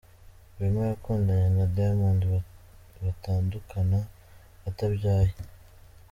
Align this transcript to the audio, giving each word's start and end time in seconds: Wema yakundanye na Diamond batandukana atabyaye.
Wema 0.57 0.81
yakundanye 0.91 1.47
na 1.55 1.65
Diamond 1.75 2.21
batandukana 3.03 3.99
atabyaye. 4.69 5.33